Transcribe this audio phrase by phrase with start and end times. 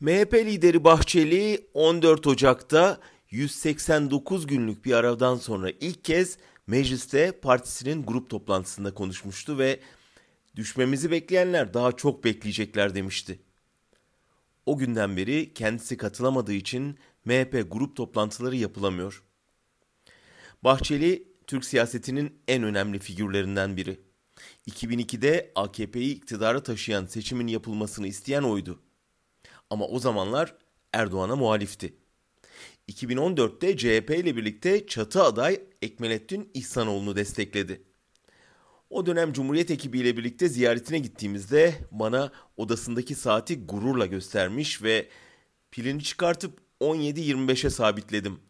[0.00, 8.30] MHP lideri Bahçeli 14 Ocak'ta 189 günlük bir aradan sonra ilk kez mecliste partisinin grup
[8.30, 9.80] toplantısında konuşmuştu ve
[10.56, 13.38] düşmemizi bekleyenler daha çok bekleyecekler demişti.
[14.66, 19.22] O günden beri kendisi katılamadığı için MHP grup toplantıları yapılamıyor.
[20.64, 24.00] Bahçeli Türk siyasetinin en önemli figürlerinden biri.
[24.70, 28.80] 2002'de AKP'yi iktidara taşıyan seçimin yapılmasını isteyen oydu.
[29.70, 30.54] Ama o zamanlar
[30.92, 31.96] Erdoğan'a muhalifti.
[32.88, 37.82] 2014'te CHP ile birlikte çatı aday Ekmelettin İhsanoğlu'nu destekledi.
[38.90, 45.08] O dönem Cumhuriyet ekibiyle birlikte ziyaretine gittiğimizde bana odasındaki saati gururla göstermiş ve
[45.70, 48.40] pilini çıkartıp 17.25'e sabitledim.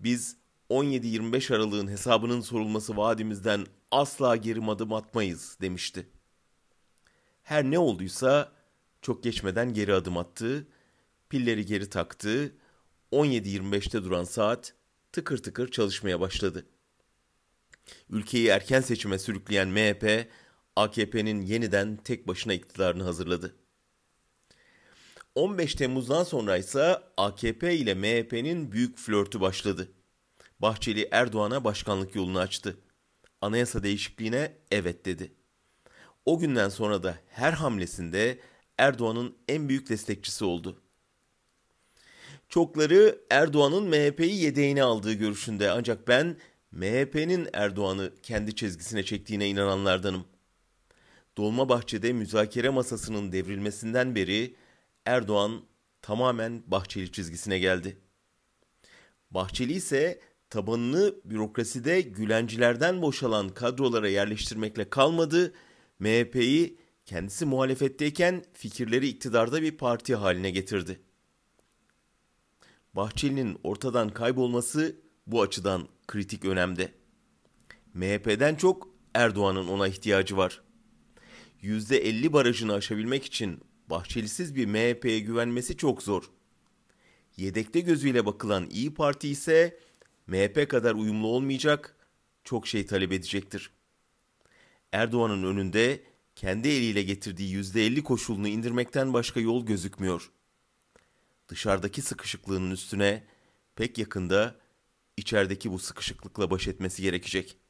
[0.00, 0.36] Biz
[0.70, 6.06] 17-25 Aralık'ın hesabının sorulması vaadimizden asla geri adım atmayız demişti.
[7.42, 8.52] Her ne olduysa
[9.02, 10.66] çok geçmeden geri adım attı,
[11.28, 12.52] pilleri geri taktı,
[13.12, 14.74] 17.25'te duran saat
[15.12, 16.66] tıkır tıkır çalışmaya başladı.
[18.10, 20.28] Ülkeyi erken seçime sürükleyen MHP,
[20.76, 23.56] AKP'nin yeniden tek başına iktidarını hazırladı.
[25.34, 29.92] 15 Temmuz'dan sonra ise AKP ile MHP'nin büyük flörtü başladı.
[30.60, 32.78] Bahçeli Erdoğan'a başkanlık yolunu açtı.
[33.40, 35.32] Anayasa değişikliğine evet dedi.
[36.26, 38.38] O günden sonra da her hamlesinde
[38.78, 40.80] Erdoğan'ın en büyük destekçisi oldu.
[42.48, 46.36] Çokları Erdoğan'ın MHP'yi yedeğine aldığı görüşünde ancak ben
[46.72, 50.24] MHP'nin Erdoğan'ı kendi çizgisine çektiğine inananlardanım.
[51.36, 54.54] Dolmabahçe'de müzakere masasının devrilmesinden beri
[55.06, 55.62] Erdoğan
[56.02, 57.96] tamamen Bahçeli çizgisine geldi.
[59.30, 65.54] Bahçeli ise tabanını bürokraside Gülencilerden boşalan kadrolara yerleştirmekle kalmadı,
[65.98, 71.00] MHP'yi kendisi muhalefetteyken fikirleri iktidarda bir parti haline getirdi.
[72.94, 76.92] Bahçeli'nin ortadan kaybolması bu açıdan kritik önemde.
[77.94, 80.62] MHP'den çok Erdoğan'ın ona ihtiyacı var.
[81.62, 83.60] %50 barajını aşabilmek için
[83.90, 86.30] Bahçelisiz bir MHP'ye güvenmesi çok zor.
[87.36, 89.78] Yedekte gözüyle bakılan İyi Parti ise
[90.26, 91.96] MHP kadar uyumlu olmayacak,
[92.44, 93.70] çok şey talep edecektir.
[94.92, 96.00] Erdoğan'ın önünde
[96.36, 100.30] kendi eliyle getirdiği %50 koşulunu indirmekten başka yol gözükmüyor.
[101.48, 103.24] Dışarıdaki sıkışıklığının üstüne
[103.76, 104.56] pek yakında
[105.16, 107.65] içerideki bu sıkışıklıkla baş etmesi gerekecek.''